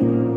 [0.00, 0.35] you.